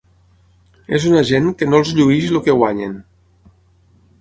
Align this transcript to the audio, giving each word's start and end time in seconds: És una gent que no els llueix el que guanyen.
És 0.99 1.03
una 1.09 1.21
gent 1.31 1.51
que 1.59 1.67
no 1.73 1.81
els 1.83 1.91
llueix 1.99 2.33
el 2.33 2.41
que 2.49 2.57
guanyen. 2.63 2.97